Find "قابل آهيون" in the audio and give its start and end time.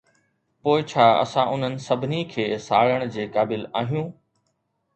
3.39-4.13